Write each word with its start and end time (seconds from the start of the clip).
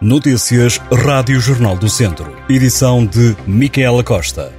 Notícias 0.00 0.78
Rádio 0.92 1.38
Jornal 1.38 1.76
do 1.76 1.88
Centro. 1.88 2.36
Edição 2.48 3.06
de 3.06 3.36
Micaela 3.46 4.02
Costa. 4.02 4.52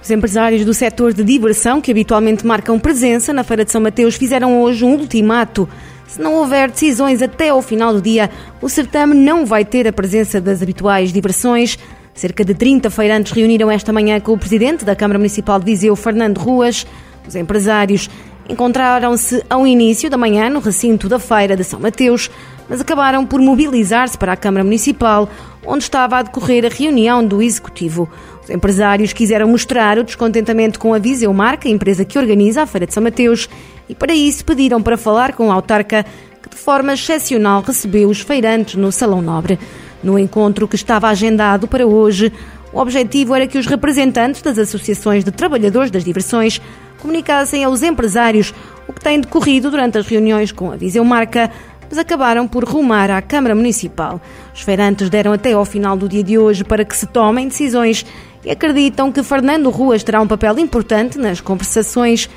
Os 0.00 0.08
empresários 0.10 0.64
do 0.64 0.72
setor 0.72 1.12
de 1.12 1.24
diversão, 1.24 1.80
que 1.80 1.90
habitualmente 1.90 2.46
marcam 2.46 2.78
presença 2.78 3.32
na 3.32 3.42
Feira 3.42 3.64
de 3.64 3.72
São 3.72 3.80
Mateus, 3.80 4.14
fizeram 4.14 4.62
hoje 4.62 4.84
um 4.84 4.94
ultimato. 4.94 5.68
Se 6.06 6.22
não 6.22 6.34
houver 6.34 6.70
decisões 6.70 7.20
até 7.20 7.48
ao 7.48 7.60
final 7.60 7.92
do 7.92 8.00
dia, 8.00 8.30
o 8.60 8.68
certame 8.68 9.12
não 9.12 9.44
vai 9.44 9.64
ter 9.64 9.88
a 9.88 9.92
presença 9.92 10.40
das 10.40 10.62
habituais 10.62 11.12
diversões. 11.12 11.76
Cerca 12.14 12.44
de 12.44 12.54
30 12.54 12.88
feirantes 12.90 13.32
reuniram 13.32 13.70
esta 13.70 13.92
manhã 13.92 14.20
com 14.20 14.34
o 14.34 14.38
presidente 14.38 14.84
da 14.84 14.94
Câmara 14.94 15.18
Municipal 15.18 15.58
de 15.58 15.64
Viseu, 15.64 15.96
Fernando 15.96 16.38
Ruas. 16.38 16.86
Os 17.26 17.36
empresários 17.36 18.08
encontraram-se 18.48 19.44
ao 19.48 19.66
início 19.66 20.10
da 20.10 20.16
manhã 20.16 20.50
no 20.50 20.60
recinto 20.60 21.08
da 21.08 21.18
Feira 21.18 21.56
de 21.56 21.64
São 21.64 21.80
Mateus, 21.80 22.30
mas 22.68 22.80
acabaram 22.80 23.26
por 23.26 23.40
mobilizar-se 23.40 24.16
para 24.16 24.32
a 24.32 24.36
Câmara 24.36 24.64
Municipal, 24.64 25.28
onde 25.64 25.84
estava 25.84 26.18
a 26.18 26.22
decorrer 26.22 26.64
a 26.64 26.68
reunião 26.68 27.24
do 27.24 27.42
Executivo. 27.42 28.08
Os 28.42 28.50
empresários 28.50 29.12
quiseram 29.12 29.48
mostrar 29.48 29.98
o 29.98 30.04
descontentamento 30.04 30.78
com 30.78 30.92
a 30.92 30.98
Viseu 30.98 31.32
Marca, 31.32 31.68
empresa 31.68 32.04
que 32.04 32.18
organiza 32.18 32.62
a 32.62 32.66
Feira 32.66 32.86
de 32.86 32.94
São 32.94 33.02
Mateus, 33.02 33.48
e 33.88 33.94
para 33.94 34.14
isso 34.14 34.44
pediram 34.44 34.82
para 34.82 34.96
falar 34.96 35.34
com 35.34 35.50
a 35.50 35.54
autarca, 35.54 36.04
que 36.42 36.48
de 36.48 36.56
forma 36.56 36.94
excepcional 36.94 37.62
recebeu 37.62 38.08
os 38.08 38.20
feirantes 38.20 38.74
no 38.74 38.90
Salão 38.90 39.22
Nobre. 39.22 39.58
No 40.02 40.18
encontro 40.18 40.66
que 40.66 40.74
estava 40.74 41.08
agendado 41.08 41.68
para 41.68 41.86
hoje, 41.86 42.32
o 42.72 42.80
objetivo 42.80 43.34
era 43.34 43.46
que 43.46 43.58
os 43.58 43.66
representantes 43.66 44.42
das 44.42 44.58
associações 44.58 45.22
de 45.22 45.30
trabalhadores 45.30 45.90
das 45.90 46.02
diversões 46.02 46.60
comunicassem 47.02 47.64
aos 47.64 47.82
empresários 47.82 48.54
o 48.86 48.92
que 48.92 49.00
tem 49.00 49.20
decorrido 49.20 49.70
durante 49.70 49.98
as 49.98 50.06
reuniões 50.06 50.52
com 50.52 50.70
a 50.70 50.76
Viseu 50.76 51.04
Marca, 51.04 51.50
mas 51.88 51.98
acabaram 51.98 52.46
por 52.46 52.64
rumar 52.64 53.10
à 53.10 53.20
Câmara 53.20 53.56
Municipal. 53.56 54.20
Os 54.54 54.62
feirantes 54.62 55.10
deram 55.10 55.32
até 55.32 55.52
ao 55.52 55.64
final 55.64 55.96
do 55.96 56.08
dia 56.08 56.22
de 56.22 56.38
hoje 56.38 56.62
para 56.62 56.84
que 56.84 56.96
se 56.96 57.06
tomem 57.06 57.48
decisões 57.48 58.06
e 58.44 58.50
acreditam 58.50 59.10
que 59.10 59.22
Fernando 59.22 59.68
Ruas 59.68 60.04
terá 60.04 60.20
um 60.20 60.28
papel 60.28 60.58
importante 60.60 61.18
nas 61.18 61.40
conversações. 61.40 62.30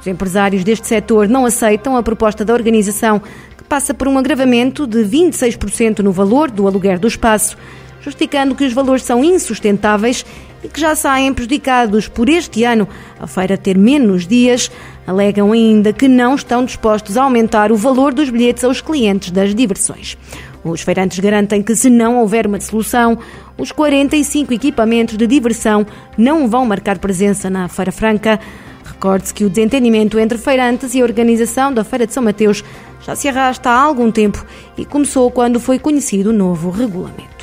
Os 0.00 0.06
empresários 0.06 0.62
deste 0.62 0.86
setor 0.86 1.28
não 1.28 1.44
aceitam 1.44 1.96
a 1.96 2.02
proposta 2.02 2.44
da 2.44 2.54
organização, 2.54 3.20
que 3.56 3.64
passa 3.64 3.92
por 3.92 4.06
um 4.06 4.16
agravamento 4.16 4.86
de 4.86 5.00
26% 5.00 5.98
no 5.98 6.12
valor 6.12 6.50
do 6.50 6.66
aluguer 6.66 6.98
do 6.98 7.08
espaço, 7.08 7.56
justificando 8.02 8.54
que 8.54 8.64
os 8.64 8.72
valores 8.72 9.02
são 9.02 9.24
insustentáveis 9.24 10.26
e 10.62 10.68
que 10.68 10.80
já 10.80 10.94
saem 10.94 11.32
prejudicados 11.32 12.08
por 12.08 12.28
este 12.28 12.64
ano 12.64 12.88
a 13.18 13.26
feira 13.26 13.56
ter 13.56 13.78
menos 13.78 14.26
dias. 14.26 14.70
Alegam 15.06 15.52
ainda 15.52 15.92
que 15.92 16.06
não 16.06 16.34
estão 16.34 16.64
dispostos 16.64 17.16
a 17.16 17.24
aumentar 17.24 17.72
o 17.72 17.76
valor 17.76 18.12
dos 18.12 18.30
bilhetes 18.30 18.64
aos 18.64 18.80
clientes 18.80 19.30
das 19.30 19.54
diversões. 19.54 20.16
Os 20.64 20.80
feirantes 20.82 21.18
garantem 21.18 21.60
que, 21.60 21.74
se 21.74 21.90
não 21.90 22.18
houver 22.18 22.46
uma 22.46 22.60
solução, 22.60 23.18
os 23.58 23.72
45 23.72 24.54
equipamentos 24.54 25.16
de 25.16 25.26
diversão 25.26 25.84
não 26.16 26.48
vão 26.48 26.64
marcar 26.64 26.98
presença 26.98 27.50
na 27.50 27.66
Feira 27.68 27.90
Franca. 27.90 28.38
Recorde-se 28.84 29.34
que 29.34 29.44
o 29.44 29.50
desentendimento 29.50 30.18
entre 30.20 30.38
feirantes 30.38 30.94
e 30.94 31.00
a 31.00 31.04
organização 31.04 31.72
da 31.74 31.82
Feira 31.82 32.06
de 32.06 32.12
São 32.12 32.22
Mateus 32.22 32.62
já 33.04 33.16
se 33.16 33.28
arrasta 33.28 33.70
há 33.70 33.80
algum 33.80 34.12
tempo 34.12 34.44
e 34.78 34.84
começou 34.84 35.28
quando 35.32 35.58
foi 35.58 35.80
conhecido 35.80 36.30
o 36.30 36.32
novo 36.32 36.70
regulamento. 36.70 37.41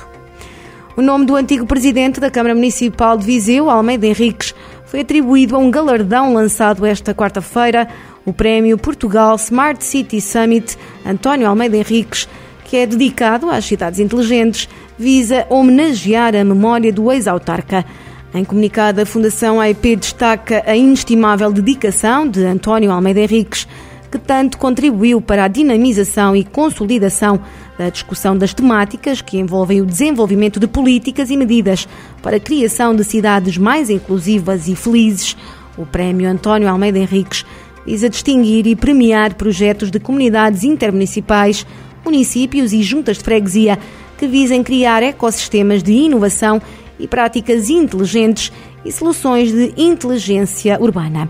O 0.99 1.01
nome 1.01 1.25
do 1.25 1.37
antigo 1.37 1.65
presidente 1.65 2.19
da 2.19 2.29
Câmara 2.29 2.53
Municipal 2.53 3.17
de 3.17 3.25
Viseu, 3.25 3.69
Almeida 3.69 4.05
Henriques, 4.05 4.53
foi 4.85 4.99
atribuído 4.99 5.55
a 5.55 5.57
um 5.57 5.71
galardão 5.71 6.33
lançado 6.33 6.85
esta 6.85 7.13
quarta-feira, 7.13 7.87
o 8.25 8.33
Prémio 8.33 8.77
Portugal 8.77 9.33
Smart 9.37 9.81
City 9.81 10.19
Summit 10.19 10.77
António 11.05 11.47
Almeida 11.47 11.77
Henriques, 11.77 12.27
que 12.65 12.75
é 12.75 12.85
dedicado 12.85 13.49
às 13.49 13.63
cidades 13.63 13.97
inteligentes, 14.01 14.67
visa 14.97 15.47
homenagear 15.49 16.35
a 16.35 16.43
memória 16.43 16.91
do 16.91 17.09
ex-autarca. 17.09 17.85
Em 18.33 18.43
comunicado, 18.43 18.99
a 18.99 19.05
Fundação 19.05 19.61
AIP 19.61 19.95
destaca 19.95 20.65
a 20.67 20.75
inestimável 20.75 21.49
dedicação 21.49 22.27
de 22.27 22.43
António 22.43 22.91
Almeida 22.91 23.21
Henriques, 23.21 23.65
que 24.11 24.17
tanto 24.17 24.57
contribuiu 24.57 25.21
para 25.21 25.43
a 25.43 25.47
dinamização 25.47 26.35
e 26.35 26.43
consolidação 26.43 27.39
da 27.77 27.89
discussão 27.89 28.37
das 28.37 28.53
temáticas 28.53 29.21
que 29.21 29.37
envolvem 29.37 29.81
o 29.81 29.85
desenvolvimento 29.85 30.59
de 30.59 30.67
políticas 30.67 31.29
e 31.29 31.37
medidas 31.37 31.87
para 32.21 32.37
a 32.37 32.39
criação 32.39 32.95
de 32.95 33.03
cidades 33.03 33.57
mais 33.57 33.89
inclusivas 33.89 34.67
e 34.67 34.75
felizes. 34.75 35.37
O 35.77 35.85
Prémio 35.85 36.29
António 36.29 36.67
Almeida 36.67 36.99
Henriques 36.99 37.45
visa 37.85 38.09
distinguir 38.09 38.67
e 38.67 38.75
premiar 38.75 39.35
projetos 39.35 39.89
de 39.89 39.99
comunidades 39.99 40.63
intermunicipais 40.63 41.65
municípios 42.03 42.73
e 42.73 42.81
juntas 42.81 43.17
de 43.17 43.23
freguesia 43.23 43.79
que 44.17 44.27
visem 44.27 44.61
criar 44.61 45.01
ecossistemas 45.01 45.81
de 45.81 45.93
inovação 45.93 46.61
e 46.99 47.07
práticas 47.07 47.69
inteligentes 47.69 48.51
e 48.83 48.91
soluções 48.91 49.51
de 49.51 49.73
inteligência 49.77 50.77
urbana. 50.79 51.29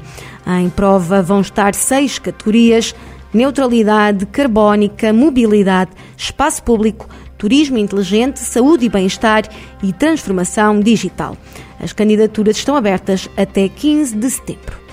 Em 0.62 0.69
prova 0.69 1.22
vão 1.22 1.41
estar 1.41 1.75
seis 1.75 2.18
categorias: 2.18 2.96
neutralidade 3.34 4.25
carbónica, 4.25 5.13
mobilidade, 5.13 5.91
espaço 6.18 6.63
público, 6.63 7.08
turismo 7.38 7.78
inteligente, 7.78 8.40
saúde 8.40 8.85
e 8.85 8.90
bem-estar 8.90 9.44
e 9.84 9.94
transformação 9.94 10.79
digital. 10.79 11.38
As 11.79 11.94
candidaturas 11.94 12.58
estão 12.58 12.75
abertas 12.75 13.29
até 13.38 13.69
15 13.69 14.16
de 14.16 14.29
setembro. 14.29 14.88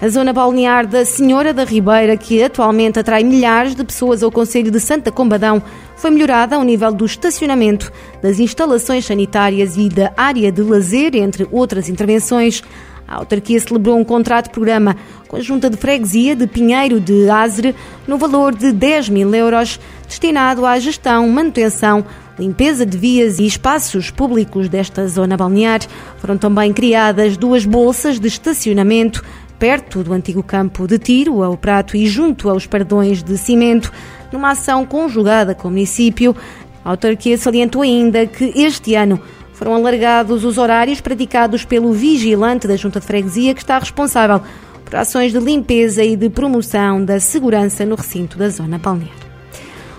A 0.00 0.08
zona 0.08 0.32
balnear 0.32 0.86
da 0.86 1.04
Senhora 1.04 1.54
da 1.54 1.64
Ribeira, 1.64 2.16
que 2.16 2.42
atualmente 2.42 2.98
atrai 2.98 3.22
milhares 3.22 3.76
de 3.76 3.84
pessoas 3.84 4.22
ao 4.22 4.30
Conselho 4.30 4.70
de 4.70 4.80
Santa 4.80 5.12
Combadão, 5.12 5.62
foi 5.96 6.10
melhorada 6.10 6.56
ao 6.56 6.64
nível 6.64 6.92
do 6.92 7.06
estacionamento, 7.06 7.92
das 8.20 8.40
instalações 8.40 9.04
sanitárias 9.04 9.76
e 9.76 9.88
da 9.88 10.12
área 10.16 10.50
de 10.50 10.62
lazer, 10.62 11.14
entre 11.14 11.46
outras 11.50 11.88
intervenções. 11.88 12.62
A 13.06 13.16
autarquia 13.16 13.60
celebrou 13.60 13.96
um 13.96 14.04
contrato 14.04 14.46
de 14.46 14.50
programa 14.50 14.96
com 15.28 15.36
a 15.36 15.40
Junta 15.40 15.70
de 15.70 15.76
Freguesia 15.76 16.34
de 16.34 16.46
Pinheiro 16.46 16.98
de 16.98 17.28
Azre 17.30 17.74
no 18.06 18.18
valor 18.18 18.54
de 18.54 18.72
10 18.72 19.10
mil 19.10 19.32
euros, 19.32 19.78
destinado 20.08 20.66
à 20.66 20.78
gestão, 20.78 21.28
manutenção, 21.28 22.04
limpeza 22.38 22.84
de 22.84 22.96
vias 22.96 23.38
e 23.38 23.46
espaços 23.46 24.10
públicos 24.10 24.68
desta 24.68 25.06
zona 25.06 25.36
balnear. 25.36 25.80
Foram 26.18 26.36
também 26.36 26.72
criadas 26.72 27.36
duas 27.36 27.64
bolsas 27.64 28.18
de 28.18 28.26
estacionamento 28.26 29.22
perto 29.58 30.02
do 30.02 30.12
antigo 30.12 30.42
campo 30.42 30.86
de 30.86 30.98
tiro, 30.98 31.42
ao 31.42 31.56
prato 31.56 31.96
e 31.96 32.06
junto 32.06 32.48
aos 32.48 32.66
perdões 32.66 33.22
de 33.22 33.36
cimento, 33.38 33.92
numa 34.32 34.50
ação 34.50 34.84
conjugada 34.84 35.54
com 35.54 35.68
o 35.68 35.70
município. 35.70 36.36
A 36.84 36.90
autarquia 36.90 37.38
salientou 37.38 37.82
ainda 37.82 38.26
que 38.26 38.52
este 38.56 38.94
ano 38.94 39.20
foram 39.54 39.74
alargados 39.74 40.44
os 40.44 40.58
horários 40.58 41.00
praticados 41.00 41.64
pelo 41.64 41.92
vigilante 41.92 42.66
da 42.66 42.76
Junta 42.76 43.00
de 43.00 43.06
Freguesia, 43.06 43.54
que 43.54 43.60
está 43.60 43.78
responsável 43.78 44.40
por 44.84 44.96
ações 44.96 45.32
de 45.32 45.38
limpeza 45.38 46.04
e 46.04 46.16
de 46.16 46.28
promoção 46.28 47.04
da 47.04 47.18
segurança 47.18 47.86
no 47.86 47.94
recinto 47.94 48.36
da 48.36 48.48
zona 48.48 48.78
balnear. 48.78 49.24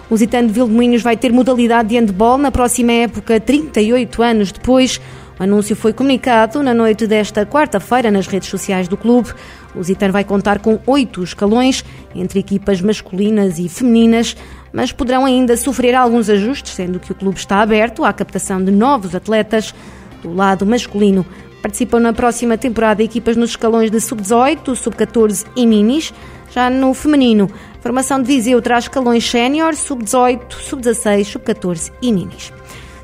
O 0.09 0.13
Lusitano 0.13 0.49
de 0.49 0.97
vai 0.99 1.17
ter 1.17 1.31
modalidade 1.33 1.89
de 1.89 1.95
handball 1.95 2.37
na 2.37 2.51
próxima 2.51 2.91
época, 2.91 3.39
38 3.39 4.21
anos 4.21 4.51
depois. 4.51 5.01
O 5.39 5.43
anúncio 5.43 5.75
foi 5.75 5.91
comunicado 5.91 6.63
na 6.63 6.73
noite 6.73 7.05
desta 7.05 7.45
quarta-feira 7.45 8.09
nas 8.09 8.25
redes 8.25 8.49
sociais 8.49 8.87
do 8.87 8.95
clube. 8.95 9.33
O 9.73 9.79
Lusitano 9.79 10.13
vai 10.13 10.23
contar 10.23 10.59
com 10.59 10.79
oito 10.87 11.21
escalões, 11.21 11.83
entre 12.13 12.39
equipas 12.39 12.79
masculinas 12.79 13.59
e 13.59 13.67
femininas, 13.67 14.37
mas 14.71 14.93
poderão 14.93 15.25
ainda 15.25 15.57
sofrer 15.57 15.93
alguns 15.93 16.29
ajustes, 16.29 16.73
sendo 16.73 16.99
que 16.99 17.11
o 17.11 17.15
clube 17.15 17.37
está 17.37 17.61
aberto 17.61 18.05
à 18.05 18.13
captação 18.13 18.63
de 18.63 18.71
novos 18.71 19.13
atletas. 19.13 19.73
Do 20.21 20.33
lado 20.33 20.65
masculino, 20.65 21.25
participam 21.61 21.99
na 21.99 22.13
próxima 22.13 22.57
temporada 22.57 23.03
equipas 23.03 23.35
nos 23.35 23.49
escalões 23.49 23.91
de 23.91 23.99
sub-18, 23.99 24.73
sub-14 24.73 25.45
e 25.55 25.67
minis. 25.67 26.13
Já 26.51 26.69
no 26.69 26.93
feminino, 26.93 27.49
a 27.77 27.81
formação 27.81 28.21
de 28.21 28.27
Viseu 28.27 28.61
traz 28.61 28.85
escalões 28.85 29.29
sénior, 29.29 29.75
sub-18, 29.75 30.53
sub-16, 30.61 31.25
sub-14 31.25 31.91
e 32.01 32.13
minis. 32.13 32.53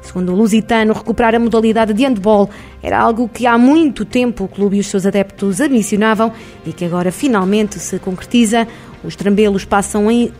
Segundo 0.01 0.31
o 0.31 0.35
Lusitano, 0.35 0.93
recuperar 0.93 1.35
a 1.35 1.39
modalidade 1.39 1.93
de 1.93 2.03
handball 2.03 2.49
era 2.81 2.99
algo 2.99 3.29
que 3.29 3.45
há 3.45 3.55
muito 3.57 4.03
tempo 4.03 4.45
o 4.45 4.47
clube 4.47 4.77
e 4.77 4.79
os 4.79 4.87
seus 4.87 5.05
adeptos 5.05 5.59
ambicionavam 5.61 6.33
e 6.65 6.73
que 6.73 6.83
agora 6.83 7.11
finalmente 7.11 7.77
se 7.79 7.99
concretiza. 7.99 8.67
Os 9.03 9.15
trambelos 9.15 9.63
passam, 9.63 10.09
em... 10.09 10.31